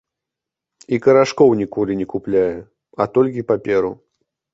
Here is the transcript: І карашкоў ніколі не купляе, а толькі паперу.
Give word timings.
І 0.95 0.97
карашкоў 1.07 1.51
ніколі 1.59 1.97
не 1.99 2.07
купляе, 2.13 2.55
а 3.05 3.07
толькі 3.19 3.45
паперу. 3.53 3.93